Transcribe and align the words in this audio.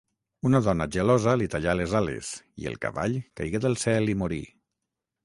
Una 0.49 0.59
dona 0.67 0.85
gelosa 0.95 1.35
li 1.41 1.47
tallà 1.55 1.75
les 1.81 1.93
ales 1.99 2.31
i 2.63 2.71
el 2.71 2.79
cavall 2.87 3.19
caigué 3.41 3.63
del 3.67 3.79
cel 3.85 4.11
i 4.15 4.17
morí. 4.23 4.41